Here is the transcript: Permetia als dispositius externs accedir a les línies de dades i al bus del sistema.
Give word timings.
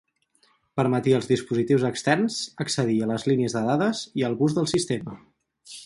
Permetia 0.79 1.17
als 1.17 1.27
dispositius 1.31 1.85
externs 1.91 2.39
accedir 2.65 2.99
a 3.09 3.13
les 3.13 3.29
línies 3.33 3.57
de 3.59 3.65
dades 3.71 4.03
i 4.23 4.27
al 4.31 4.41
bus 4.43 4.59
del 4.61 4.71
sistema. 4.77 5.21